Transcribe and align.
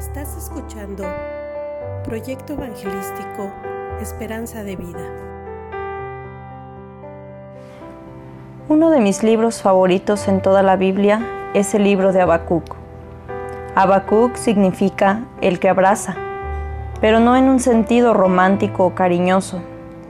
Estás 0.00 0.34
escuchando 0.34 1.04
Proyecto 2.04 2.54
Evangelístico 2.54 3.52
Esperanza 4.00 4.64
de 4.64 4.74
Vida. 4.74 5.06
Uno 8.70 8.88
de 8.88 9.00
mis 9.00 9.22
libros 9.22 9.60
favoritos 9.60 10.26
en 10.26 10.40
toda 10.40 10.62
la 10.62 10.76
Biblia 10.76 11.20
es 11.52 11.74
el 11.74 11.84
libro 11.84 12.14
de 12.14 12.22
Habacuc. 12.22 12.76
Habacuc 13.74 14.36
significa 14.36 15.24
el 15.42 15.60
que 15.60 15.68
abraza, 15.68 16.16
pero 17.02 17.20
no 17.20 17.36
en 17.36 17.50
un 17.50 17.60
sentido 17.60 18.14
romántico 18.14 18.86
o 18.86 18.94
cariñoso, 18.94 19.60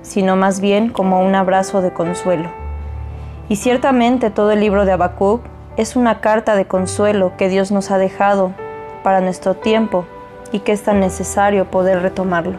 sino 0.03 0.37
más 0.37 0.61
bien 0.61 0.91
como 0.91 1.21
un 1.21 1.35
abrazo 1.35 1.83
de 1.83 1.93
consuelo. 1.93 2.49
Y 3.49 3.57
ciertamente 3.57 4.31
todo 4.31 4.53
el 4.53 4.61
libro 4.61 4.85
de 4.85 4.93
Habacuc 4.93 5.43
es 5.77 5.97
una 5.97 6.21
carta 6.21 6.55
de 6.55 6.67
consuelo 6.67 7.33
que 7.37 7.49
Dios 7.49 7.73
nos 7.73 7.91
ha 7.91 7.99
dejado 7.99 8.53
para 9.03 9.21
nuestro 9.21 9.55
tiempo 9.55 10.05
y 10.53 10.61
que 10.61 10.73
es 10.73 10.83
tan 10.83 11.01
necesario 11.01 11.67
poder 11.67 12.03
retomarlo. 12.03 12.59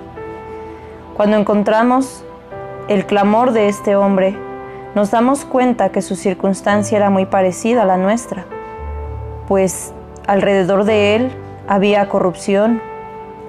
Cuando 1.16 1.38
encontramos 1.38 2.24
el 2.88 3.06
clamor 3.06 3.52
de 3.52 3.68
este 3.68 3.96
hombre, 3.96 4.36
nos 4.96 5.12
damos 5.12 5.46
cuenta 5.46 5.90
que 5.90 6.02
su 6.02 6.16
circunstancia 6.16 6.98
era 6.98 7.10
muy 7.10 7.26
parecida 7.26 7.84
a 7.84 7.86
la 7.86 7.98
nuestra, 7.98 8.46
pues 9.48 9.94
alrededor 10.28 10.84
de 10.84 11.16
él 11.16 11.32
había 11.68 12.10
corrupción, 12.10 12.82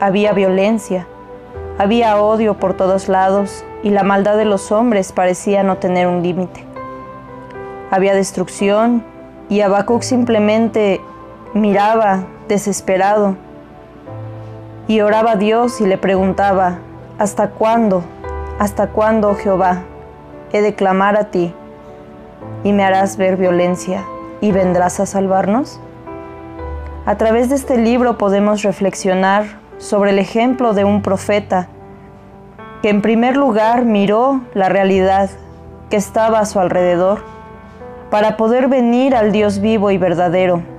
había 0.01 0.33
violencia, 0.33 1.07
había 1.79 2.21
odio 2.21 2.55
por 2.55 2.75
todos 2.75 3.09
lados 3.09 3.65
y 3.83 3.91
la 3.91 4.03
maldad 4.03 4.37
de 4.37 4.45
los 4.45 4.71
hombres 4.71 5.13
parecía 5.13 5.63
no 5.63 5.79
tener 5.79 6.07
un 6.07 6.23
límite. 6.23 6.65
Había 7.91 8.15
destrucción 8.15 9.05
y 9.49 9.61
Habacuc 9.61 10.03
simplemente 10.03 11.01
miraba 11.55 12.25
desesperado. 12.53 13.37
Y 14.87 15.01
oraba 15.01 15.33
a 15.33 15.37
Dios 15.37 15.81
y 15.81 15.87
le 15.87 15.97
preguntaba, 15.97 16.79
¿hasta 17.19 17.51
cuándo, 17.51 18.03
hasta 18.59 18.89
cuándo, 18.89 19.35
Jehová, 19.35 19.85
he 20.53 20.61
de 20.61 20.75
clamar 20.75 21.17
a 21.17 21.31
ti 21.31 21.55
y 22.63 22.73
me 22.73 22.85
harás 22.85 23.17
ver 23.17 23.37
violencia 23.37 24.05
y 24.41 24.53
vendrás 24.53 25.01
a 25.01 25.07
salvarnos? 25.07 25.81
A 27.07 27.17
través 27.17 27.49
de 27.49 27.57
este 27.57 27.79
libro 27.79 28.19
podemos 28.19 28.63
reflexionar 28.63 29.45
sobre 29.79 30.11
el 30.11 30.19
ejemplo 30.19 30.75
de 30.75 30.85
un 30.85 31.01
profeta 31.01 31.69
que 32.83 32.91
en 32.91 33.01
primer 33.01 33.37
lugar 33.37 33.85
miró 33.85 34.43
la 34.55 34.69
realidad 34.69 35.31
que 35.89 35.97
estaba 35.97 36.41
a 36.41 36.47
su 36.47 36.61
alrededor 36.61 37.25
para 38.11 38.37
poder 38.37 38.69
venir 38.69 39.15
al 39.17 39.33
Dios 39.33 39.61
vivo 39.61 39.91
y 39.91 39.99
verdadero 39.99 40.72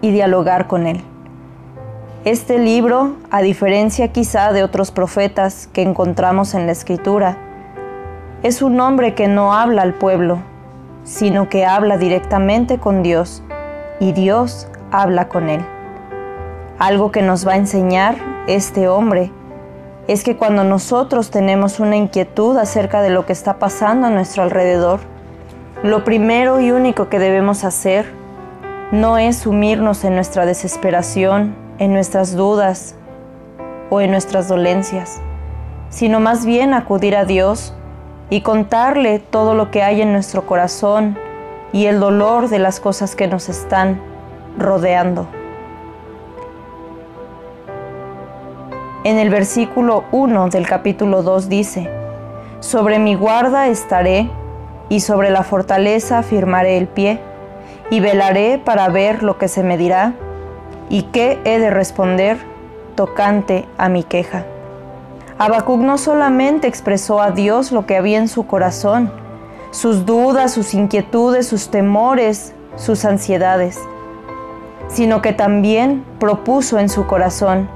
y 0.00 0.10
dialogar 0.10 0.66
con 0.66 0.86
Él. 0.86 1.02
Este 2.24 2.58
libro, 2.58 3.16
a 3.30 3.40
diferencia 3.40 4.08
quizá 4.08 4.52
de 4.52 4.62
otros 4.62 4.90
profetas 4.90 5.68
que 5.72 5.82
encontramos 5.82 6.54
en 6.54 6.66
la 6.66 6.72
Escritura, 6.72 7.38
es 8.42 8.62
un 8.62 8.78
hombre 8.80 9.14
que 9.14 9.26
no 9.26 9.54
habla 9.54 9.82
al 9.82 9.94
pueblo, 9.94 10.38
sino 11.04 11.48
que 11.48 11.64
habla 11.64 11.98
directamente 11.98 12.78
con 12.78 13.02
Dios 13.02 13.42
y 14.00 14.12
Dios 14.12 14.68
habla 14.90 15.28
con 15.28 15.48
él. 15.48 15.64
Algo 16.78 17.10
que 17.10 17.22
nos 17.22 17.46
va 17.46 17.52
a 17.52 17.56
enseñar 17.56 18.16
este 18.46 18.88
hombre 18.88 19.30
es 20.08 20.24
que 20.24 20.36
cuando 20.36 20.64
nosotros 20.64 21.30
tenemos 21.30 21.80
una 21.80 21.96
inquietud 21.96 22.56
acerca 22.56 23.02
de 23.02 23.10
lo 23.10 23.26
que 23.26 23.32
está 23.32 23.58
pasando 23.58 24.06
a 24.06 24.10
nuestro 24.10 24.42
alrededor, 24.42 25.00
lo 25.82 26.04
primero 26.04 26.60
y 26.60 26.70
único 26.70 27.08
que 27.08 27.18
debemos 27.18 27.64
hacer 27.64 28.19
no 28.92 29.18
es 29.18 29.38
sumirnos 29.38 30.02
en 30.04 30.16
nuestra 30.16 30.46
desesperación, 30.46 31.54
en 31.78 31.92
nuestras 31.92 32.34
dudas 32.34 32.96
o 33.88 34.00
en 34.00 34.10
nuestras 34.10 34.48
dolencias, 34.48 35.20
sino 35.90 36.18
más 36.18 36.44
bien 36.44 36.74
acudir 36.74 37.14
a 37.14 37.24
Dios 37.24 37.72
y 38.30 38.40
contarle 38.40 39.20
todo 39.20 39.54
lo 39.54 39.70
que 39.70 39.82
hay 39.82 40.02
en 40.02 40.12
nuestro 40.12 40.44
corazón 40.44 41.16
y 41.72 41.86
el 41.86 42.00
dolor 42.00 42.48
de 42.48 42.58
las 42.58 42.80
cosas 42.80 43.14
que 43.14 43.28
nos 43.28 43.48
están 43.48 44.00
rodeando. 44.58 45.28
En 49.04 49.18
el 49.18 49.30
versículo 49.30 50.04
1 50.10 50.48
del 50.48 50.66
capítulo 50.66 51.22
2 51.22 51.48
dice, 51.48 51.88
Sobre 52.58 52.98
mi 52.98 53.14
guarda 53.14 53.68
estaré 53.68 54.28
y 54.88 55.00
sobre 55.00 55.30
la 55.30 55.44
fortaleza 55.44 56.24
firmaré 56.24 56.76
el 56.76 56.88
pie 56.88 57.29
y 57.90 58.00
velaré 58.00 58.58
para 58.58 58.88
ver 58.88 59.22
lo 59.22 59.36
que 59.36 59.48
se 59.48 59.62
me 59.62 59.76
dirá 59.76 60.14
y 60.88 61.02
qué 61.04 61.38
he 61.44 61.58
de 61.58 61.70
responder 61.70 62.38
tocante 62.94 63.66
a 63.78 63.88
mi 63.88 64.04
queja. 64.04 64.44
Habacuc 65.38 65.80
no 65.80 65.98
solamente 65.98 66.68
expresó 66.68 67.20
a 67.20 67.30
Dios 67.30 67.72
lo 67.72 67.86
que 67.86 67.96
había 67.96 68.18
en 68.18 68.28
su 68.28 68.46
corazón, 68.46 69.10
sus 69.70 70.04
dudas, 70.06 70.52
sus 70.52 70.74
inquietudes, 70.74 71.46
sus 71.48 71.70
temores, 71.70 72.54
sus 72.76 73.04
ansiedades, 73.04 73.78
sino 74.88 75.22
que 75.22 75.32
también 75.32 76.04
propuso 76.18 76.78
en 76.78 76.88
su 76.88 77.06
corazón 77.06 77.68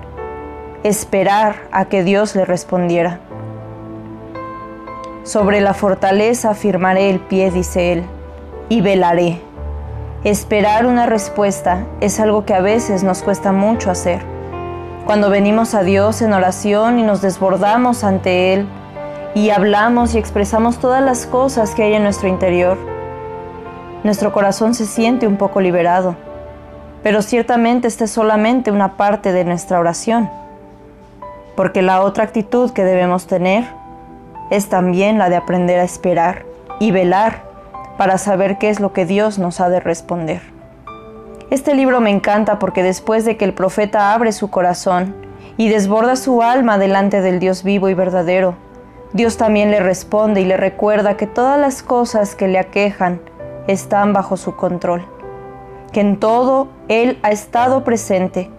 esperar 0.82 1.56
a 1.72 1.86
que 1.86 2.04
Dios 2.04 2.36
le 2.36 2.44
respondiera. 2.44 3.20
Sobre 5.22 5.62
la 5.62 5.72
fortaleza 5.72 6.54
firmaré 6.54 7.08
el 7.08 7.18
pie, 7.18 7.50
dice 7.50 7.92
él, 7.92 8.04
y 8.68 8.82
velaré. 8.82 9.40
Esperar 10.24 10.86
una 10.86 11.04
respuesta 11.04 11.84
es 12.00 12.18
algo 12.18 12.46
que 12.46 12.54
a 12.54 12.62
veces 12.62 13.04
nos 13.04 13.22
cuesta 13.22 13.52
mucho 13.52 13.90
hacer. 13.90 14.22
Cuando 15.04 15.28
venimos 15.28 15.74
a 15.74 15.82
Dios 15.82 16.22
en 16.22 16.32
oración 16.32 16.98
y 16.98 17.02
nos 17.02 17.20
desbordamos 17.20 18.04
ante 18.04 18.54
Él 18.54 18.66
y 19.34 19.50
hablamos 19.50 20.14
y 20.14 20.18
expresamos 20.18 20.78
todas 20.78 21.04
las 21.04 21.26
cosas 21.26 21.74
que 21.74 21.82
hay 21.82 21.92
en 21.92 22.04
nuestro 22.04 22.28
interior, 22.28 22.78
nuestro 24.02 24.32
corazón 24.32 24.74
se 24.74 24.86
siente 24.86 25.26
un 25.26 25.36
poco 25.36 25.60
liberado. 25.60 26.16
Pero 27.02 27.20
ciertamente 27.20 27.86
esta 27.86 28.04
es 28.04 28.10
solamente 28.10 28.70
una 28.70 28.96
parte 28.96 29.30
de 29.30 29.44
nuestra 29.44 29.78
oración, 29.78 30.30
porque 31.54 31.82
la 31.82 32.00
otra 32.00 32.24
actitud 32.24 32.70
que 32.70 32.84
debemos 32.84 33.26
tener 33.26 33.64
es 34.48 34.70
también 34.70 35.18
la 35.18 35.28
de 35.28 35.36
aprender 35.36 35.80
a 35.80 35.84
esperar 35.84 36.46
y 36.80 36.92
velar 36.92 37.53
para 37.96 38.18
saber 38.18 38.58
qué 38.58 38.70
es 38.70 38.80
lo 38.80 38.92
que 38.92 39.06
Dios 39.06 39.38
nos 39.38 39.60
ha 39.60 39.68
de 39.68 39.80
responder. 39.80 40.40
Este 41.50 41.74
libro 41.74 42.00
me 42.00 42.10
encanta 42.10 42.58
porque 42.58 42.82
después 42.82 43.24
de 43.24 43.36
que 43.36 43.44
el 43.44 43.54
profeta 43.54 44.12
abre 44.12 44.32
su 44.32 44.50
corazón 44.50 45.14
y 45.56 45.68
desborda 45.68 46.16
su 46.16 46.42
alma 46.42 46.78
delante 46.78 47.20
del 47.20 47.38
Dios 47.38 47.62
vivo 47.62 47.88
y 47.88 47.94
verdadero, 47.94 48.56
Dios 49.12 49.36
también 49.36 49.70
le 49.70 49.78
responde 49.78 50.40
y 50.40 50.44
le 50.44 50.56
recuerda 50.56 51.16
que 51.16 51.28
todas 51.28 51.60
las 51.60 51.82
cosas 51.82 52.34
que 52.34 52.48
le 52.48 52.58
aquejan 52.58 53.20
están 53.68 54.12
bajo 54.12 54.36
su 54.36 54.56
control, 54.56 55.06
que 55.92 56.00
en 56.00 56.18
todo 56.18 56.68
Él 56.88 57.18
ha 57.22 57.30
estado 57.30 57.84
presente 57.84 58.50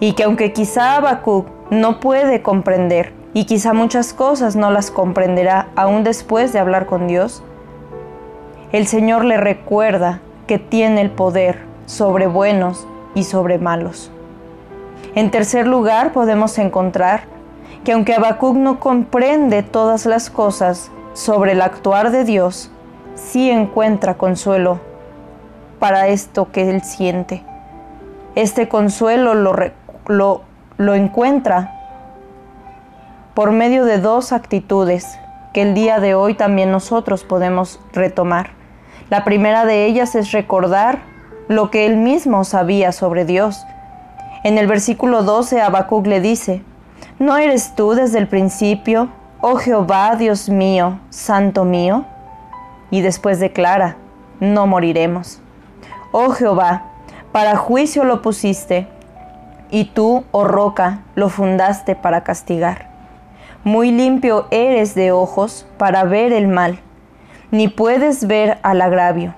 y 0.00 0.14
que 0.14 0.24
aunque 0.24 0.52
quizá 0.52 0.96
Habacuc 0.96 1.46
no 1.70 2.00
puede 2.00 2.42
comprender 2.42 3.12
y 3.32 3.44
quizá 3.44 3.72
muchas 3.72 4.12
cosas 4.12 4.56
no 4.56 4.72
las 4.72 4.90
comprenderá 4.90 5.68
aún 5.76 6.02
después 6.02 6.52
de 6.52 6.58
hablar 6.58 6.86
con 6.86 7.06
Dios, 7.06 7.44
el 8.72 8.86
Señor 8.86 9.24
le 9.24 9.36
recuerda 9.36 10.20
que 10.46 10.58
tiene 10.58 11.00
el 11.00 11.10
poder 11.10 11.58
sobre 11.86 12.26
buenos 12.26 12.86
y 13.14 13.24
sobre 13.24 13.58
malos. 13.58 14.12
En 15.14 15.30
tercer 15.30 15.66
lugar, 15.66 16.12
podemos 16.12 16.56
encontrar 16.58 17.22
que 17.84 17.92
aunque 17.92 18.14
Habacuc 18.14 18.56
no 18.56 18.78
comprende 18.78 19.62
todas 19.62 20.06
las 20.06 20.30
cosas 20.30 20.90
sobre 21.14 21.52
el 21.52 21.62
actuar 21.62 22.12
de 22.12 22.24
Dios, 22.24 22.70
sí 23.16 23.50
encuentra 23.50 24.14
consuelo 24.14 24.78
para 25.80 26.08
esto 26.08 26.52
que 26.52 26.70
él 26.70 26.82
siente. 26.82 27.42
Este 28.36 28.68
consuelo 28.68 29.34
lo, 29.34 29.56
lo, 30.06 30.42
lo 30.76 30.94
encuentra 30.94 31.74
por 33.34 33.50
medio 33.50 33.84
de 33.84 33.98
dos 33.98 34.32
actitudes 34.32 35.18
que 35.52 35.62
el 35.62 35.74
día 35.74 35.98
de 35.98 36.14
hoy 36.14 36.34
también 36.34 36.70
nosotros 36.70 37.24
podemos 37.24 37.80
retomar. 37.92 38.59
La 39.10 39.24
primera 39.24 39.64
de 39.64 39.86
ellas 39.86 40.14
es 40.14 40.30
recordar 40.30 41.00
lo 41.48 41.68
que 41.72 41.84
él 41.84 41.96
mismo 41.96 42.44
sabía 42.44 42.92
sobre 42.92 43.24
Dios. 43.24 43.66
En 44.44 44.56
el 44.56 44.68
versículo 44.68 45.24
12 45.24 45.60
Habacuc 45.60 46.06
le 46.06 46.20
dice, 46.20 46.62
¿No 47.18 47.36
eres 47.36 47.74
tú 47.74 47.94
desde 47.94 48.18
el 48.18 48.28
principio, 48.28 49.08
oh 49.40 49.56
Jehová, 49.56 50.14
Dios 50.14 50.48
mío, 50.48 51.00
santo 51.10 51.64
mío? 51.64 52.04
Y 52.92 53.00
después 53.00 53.40
declara, 53.40 53.96
no 54.38 54.68
moriremos. 54.68 55.40
Oh 56.12 56.30
Jehová, 56.30 56.84
para 57.32 57.56
juicio 57.56 58.04
lo 58.04 58.22
pusiste, 58.22 58.86
y 59.72 59.86
tú, 59.86 60.22
oh 60.30 60.44
roca, 60.44 61.00
lo 61.16 61.30
fundaste 61.30 61.96
para 61.96 62.22
castigar. 62.22 62.88
Muy 63.64 63.90
limpio 63.90 64.46
eres 64.52 64.94
de 64.94 65.10
ojos 65.10 65.66
para 65.78 66.04
ver 66.04 66.32
el 66.32 66.46
mal 66.46 66.78
ni 67.50 67.68
puedes 67.68 68.26
ver 68.26 68.58
al 68.62 68.80
agravio. 68.80 69.34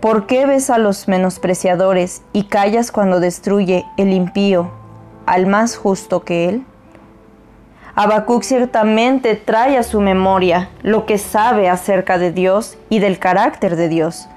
¿Por 0.00 0.26
qué 0.26 0.46
ves 0.46 0.68
a 0.68 0.78
los 0.78 1.06
menospreciadores 1.06 2.22
y 2.32 2.44
callas 2.44 2.90
cuando 2.90 3.20
destruye 3.20 3.84
el 3.96 4.12
impío 4.12 4.72
al 5.26 5.46
más 5.46 5.76
justo 5.76 6.24
que 6.24 6.48
él? 6.48 6.66
Habacuc 7.94 8.42
ciertamente 8.42 9.36
trae 9.36 9.76
a 9.76 9.82
su 9.82 10.00
memoria 10.00 10.70
lo 10.82 11.06
que 11.06 11.18
sabe 11.18 11.68
acerca 11.68 12.18
de 12.18 12.32
Dios 12.32 12.78
y 12.88 12.98
del 12.98 13.18
carácter 13.18 13.76
de 13.76 13.88
Dios. 13.88 14.28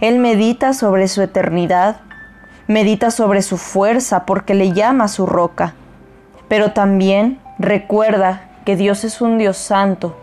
Él 0.00 0.20
medita 0.20 0.72
sobre 0.72 1.08
su 1.08 1.20
eternidad, 1.20 2.00
medita 2.66 3.10
sobre 3.10 3.42
su 3.42 3.58
fuerza 3.58 4.24
porque 4.24 4.54
le 4.54 4.72
llama 4.72 5.08
su 5.08 5.26
roca, 5.26 5.74
pero 6.48 6.72
también 6.72 7.40
recuerda 7.58 8.48
que 8.64 8.76
Dios 8.76 9.04
es 9.04 9.20
un 9.20 9.36
Dios 9.36 9.58
santo 9.58 10.16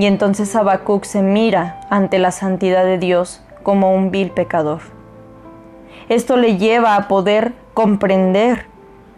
y 0.00 0.06
entonces 0.06 0.56
Habacuc 0.56 1.04
se 1.04 1.20
mira 1.20 1.78
ante 1.90 2.18
la 2.18 2.30
santidad 2.30 2.86
de 2.86 2.96
Dios 2.96 3.42
como 3.62 3.94
un 3.94 4.10
vil 4.10 4.30
pecador. 4.30 4.80
Esto 6.08 6.38
le 6.38 6.56
lleva 6.56 6.96
a 6.96 7.06
poder 7.06 7.52
comprender 7.74 8.64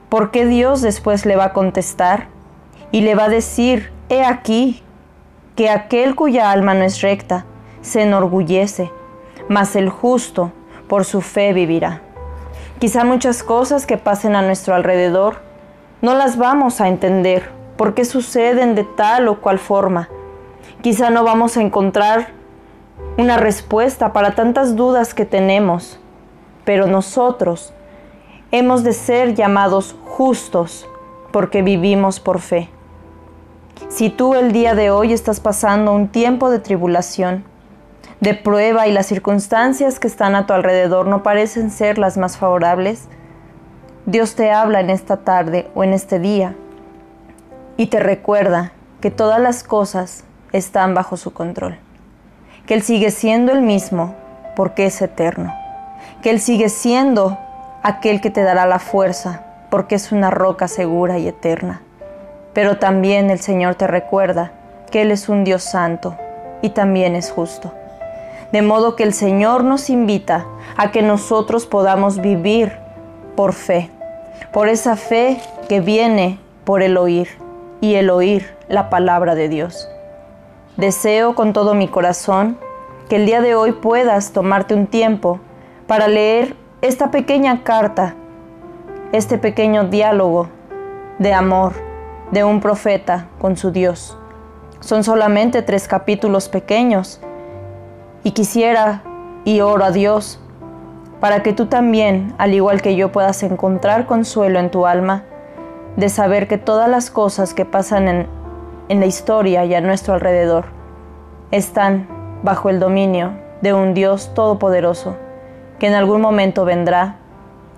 por 0.09 0.33
qué 0.33 0.45
Dios 0.45 0.83
después 0.83 1.25
le 1.25 1.37
va 1.37 1.45
a 1.45 1.53
contestar 1.53 2.27
y 2.91 3.03
le 3.03 3.15
va 3.15 3.27
a 3.27 3.29
decir, 3.29 3.93
he 4.09 4.25
aquí, 4.25 4.83
que 5.55 5.71
aquel 5.71 6.17
cuya 6.17 6.51
alma 6.51 6.75
no 6.75 6.83
es 6.83 7.01
recta 7.01 7.45
se 7.81 8.03
enorgullece, 8.03 8.91
mas 9.49 9.77
el 9.77 9.89
justo 9.89 10.51
por 10.89 11.05
su 11.05 11.21
fe 11.21 11.53
vivirá. 11.53 12.01
Quizá 12.81 13.05
muchas 13.05 13.45
cosas 13.45 13.87
que 13.87 13.99
pasen 13.99 14.35
a 14.35 14.43
nuestro 14.43 14.75
alrededor 14.75 15.37
no 16.01 16.17
las 16.17 16.37
vamos 16.39 16.81
a 16.81 16.89
entender 16.89 17.49
por 17.77 17.95
qué 17.95 18.05
suceden 18.05 18.75
de 18.75 18.83
tal 18.83 19.29
o 19.29 19.41
cual 19.41 19.61
forma. 19.61 20.09
Quizá 20.81 21.11
no 21.11 21.25
vamos 21.25 21.57
a 21.57 21.63
encontrar 21.63 22.29
una 23.17 23.37
respuesta 23.37 24.13
para 24.13 24.35
tantas 24.35 24.77
dudas 24.77 25.15
que 25.15 25.25
tenemos, 25.25 26.01
pero 26.65 26.87
nosotros 26.87 27.73
hemos 28.51 28.85
de 28.85 28.93
ser 28.93 29.35
llamados 29.35 29.97
justos 30.05 30.89
porque 31.31 31.63
vivimos 31.63 32.21
por 32.21 32.41
fe. 32.41 32.69
Si 33.89 34.11
tú 34.11 34.35
el 34.35 34.53
día 34.53 34.75
de 34.75 34.91
hoy 34.91 35.13
estás 35.13 35.41
pasando 35.41 35.93
un 35.93 36.09
tiempo 36.09 36.51
de 36.51 36.59
tribulación, 36.59 37.45
de 38.21 38.35
prueba 38.35 38.87
y 38.87 38.93
las 38.93 39.07
circunstancias 39.07 39.99
que 39.99 40.07
están 40.07 40.35
a 40.35 40.47
tu 40.47 40.53
alrededor 40.53 41.07
no 41.07 41.23
parecen 41.23 41.71
ser 41.71 41.99
las 41.99 42.17
más 42.17 42.37
favorables, 42.37 43.09
Dios 44.07 44.35
te 44.35 44.51
habla 44.51 44.81
en 44.81 44.91
esta 44.91 45.19
tarde 45.19 45.71
o 45.75 45.85
en 45.85 45.93
este 45.93 46.19
día 46.19 46.55
y 47.77 47.87
te 47.87 48.01
recuerda 48.01 48.73
que 49.01 49.11
todas 49.11 49.41
las 49.41 49.65
cosas 49.65 50.25
están 50.53 50.95
bajo 50.95 51.17
su 51.17 51.33
control 51.33 51.79
que 52.67 52.75
Él 52.75 52.83
sigue 52.83 53.11
siendo 53.11 53.53
el 53.53 53.63
mismo 53.63 54.15
porque 54.55 54.87
es 54.87 55.01
eterno, 55.03 55.55
que 56.23 56.31
Él 56.31 56.41
sigue 56.41 56.69
siendo 56.69 57.39
aquel 57.83 58.21
que 58.21 58.31
te 58.31 58.43
dará 58.43 58.67
la 58.67 58.79
fuerza 58.79 59.43
porque 59.71 59.95
es 59.95 60.13
una 60.13 60.31
roca 60.31 60.69
segura 60.69 61.19
y 61.19 61.29
eterna. 61.29 61.81
Pero 62.53 62.79
también 62.79 63.31
el 63.31 63.41
Señor 63.41 63.77
te 63.77 63.87
recuerda 63.87 64.53
que 64.91 65.03
Él 65.03 65.11
es 65.11 65.29
un 65.29 65.45
Dios 65.45 65.63
santo 65.63 66.17
y 66.61 66.71
también 66.71 67.17
es 67.17 67.31
justo. 67.31 67.73
De 68.53 68.61
modo 68.61 68.95
que 68.97 69.03
el 69.03 69.15
Señor 69.15 69.65
nos 69.65 69.89
invita 69.89 70.45
a 70.77 70.91
que 70.91 71.01
nosotros 71.01 71.67
podamos 71.67 72.21
vivir 72.21 72.73
por 73.35 73.55
fe, 73.55 73.91
por 74.53 74.69
esa 74.69 74.97
fe 74.97 75.41
que 75.69 75.81
viene 75.81 76.39
por 76.65 76.83
el 76.83 76.99
oír 76.99 77.29
y 77.81 77.95
el 77.95 78.11
oír 78.11 78.55
la 78.69 78.91
palabra 78.91 79.35
de 79.35 79.49
Dios. 79.49 79.89
Deseo 80.77 81.35
con 81.35 81.53
todo 81.53 81.75
mi 81.75 81.87
corazón 81.87 82.57
que 83.11 83.17
el 83.17 83.27
día 83.27 83.43
de 83.43 83.55
hoy 83.55 83.73
puedas 83.73 84.33
tomarte 84.33 84.75
un 84.75 84.87
tiempo 84.87 85.39
para 85.87 86.09
leer 86.09 86.57
esta 86.81 87.11
pequeña 87.11 87.63
carta, 87.63 88.15
este 89.13 89.37
pequeño 89.37 89.85
diálogo 89.85 90.49
de 91.19 91.35
amor 91.35 91.75
de 92.31 92.43
un 92.43 92.61
profeta 92.61 93.29
con 93.39 93.59
su 93.59 93.71
Dios. 93.71 94.17
Son 94.81 95.05
solamente 95.05 95.61
tres 95.61 95.87
capítulos 95.87 96.49
pequeños 96.49 97.21
y 98.25 98.31
quisiera 98.31 99.03
y 99.45 99.61
oro 99.61 99.85
a 99.85 99.91
Dios 99.91 100.41
para 101.21 101.43
que 101.43 101.53
tú 101.53 101.67
también, 101.67 102.35
al 102.39 102.55
igual 102.55 102.81
que 102.81 102.97
yo, 102.97 103.13
puedas 103.13 103.43
encontrar 103.43 104.07
consuelo 104.07 104.59
en 104.59 104.71
tu 104.71 104.87
alma 104.87 105.25
de 105.99 106.09
saber 106.09 106.49
que 106.49 106.57
todas 106.57 106.89
las 106.89 107.11
cosas 107.11 107.53
que 107.53 107.67
pasan 107.67 108.09
en 108.09 108.42
en 108.89 109.01
la 109.01 109.07
historia 109.07 109.65
y 109.65 109.75
a 109.75 109.81
nuestro 109.81 110.15
alrededor 110.15 110.67
están 111.51 112.09
bajo 112.43 112.71
el 112.71 112.81
dominio 112.81 113.33
de 113.61 113.73
un 113.73 113.95
Dios 113.95 114.33
todopoderoso 114.35 115.17
que 115.79 115.87
en 115.87 115.95
algún 115.95 116.21
momento 116.21 116.65
vendrá 116.65 117.17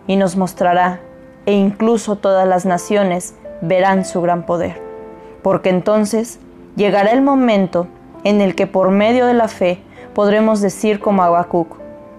y 0.06 0.16
nos 0.16 0.36
mostrará 0.36 1.00
e 1.46 1.52
incluso 1.52 2.16
todas 2.16 2.46
las 2.46 2.66
naciones 2.66 3.34
verán 3.60 4.04
su 4.04 4.20
gran 4.20 4.44
poder. 4.44 4.80
Porque 5.42 5.70
entonces 5.70 6.38
llegará 6.76 7.12
el 7.12 7.22
momento 7.22 7.86
en 8.24 8.40
el 8.40 8.54
que 8.54 8.66
por 8.66 8.90
medio 8.90 9.26
de 9.26 9.34
la 9.34 9.48
fe 9.48 9.82
podremos 10.14 10.60
decir 10.60 11.00
como 11.00 11.22
Habacuc, 11.22 11.76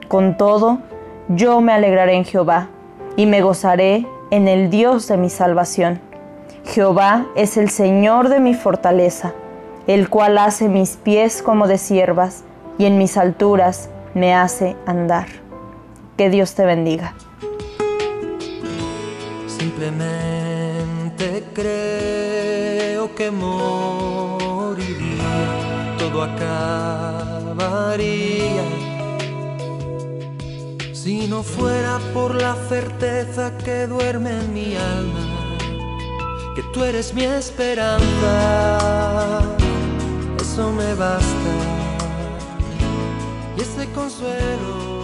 con 0.07 0.37
todo, 0.37 0.79
yo 1.29 1.61
me 1.61 1.73
alegraré 1.73 2.15
en 2.15 2.25
Jehová 2.25 2.69
y 3.15 3.25
me 3.25 3.41
gozaré 3.41 4.07
en 4.31 4.47
el 4.47 4.69
Dios 4.69 5.07
de 5.07 5.17
mi 5.17 5.29
salvación 5.29 5.99
Jehová 6.65 7.27
es 7.35 7.57
el 7.57 7.69
Señor 7.69 8.29
de 8.29 8.39
mi 8.39 8.55
fortaleza, 8.55 9.33
el 9.87 10.09
cual 10.09 10.37
hace 10.37 10.67
mis 10.67 10.97
pies 10.97 11.41
como 11.41 11.67
de 11.67 11.77
siervas 11.77 12.43
y 12.77 12.85
en 12.85 12.97
mis 12.97 13.17
alturas 13.17 13.89
me 14.13 14.33
hace 14.33 14.75
andar. 14.85 15.27
Que 16.17 16.29
Dios 16.29 16.53
te 16.55 16.65
bendiga. 16.65 17.13
Simplemente 19.47 21.43
creo 21.53 23.13
que 23.15 23.31
moriría, 23.31 24.87
todo 25.99 26.23
acabaría. 26.23 27.53
Si 30.93 31.27
no 31.27 31.43
fuera 31.43 31.99
por 32.13 32.35
la 32.35 32.55
certeza 32.67 33.55
que 33.57 33.85
duerme 33.87 34.31
en 34.31 34.53
mi 34.53 34.75
alma 34.75 35.34
que 36.55 36.63
tú 36.63 36.83
eres 36.85 37.13
mi 37.13 37.25
esperanza, 37.25 37.99
eso 40.39 40.71
me 40.71 40.93
basta. 40.95 41.51
Y 43.57 43.61
ese 43.61 43.91
consuelo. 43.91 44.94